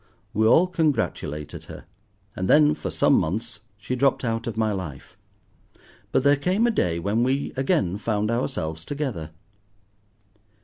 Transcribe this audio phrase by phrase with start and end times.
[0.33, 1.85] We all congratulated her,
[2.35, 5.15] and then for some months she dropped out of my life.
[6.11, 9.29] But there came a day when we again found ourselves together.